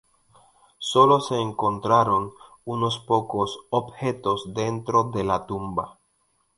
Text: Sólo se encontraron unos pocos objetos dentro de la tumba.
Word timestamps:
Sólo 0.79 1.19
se 1.19 1.35
encontraron 1.39 2.31
unos 2.65 2.97
pocos 2.97 3.59
objetos 3.69 4.51
dentro 4.51 5.03
de 5.11 5.23
la 5.23 5.45
tumba. 5.45 5.99